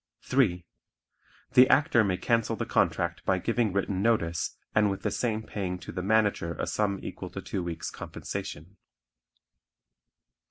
[0.23, 0.65] (3)
[1.53, 5.77] The Actor may cancel the contract by giving written notice and with the same paying
[5.77, 8.77] to the manager a sum equal to two weeks' compensation.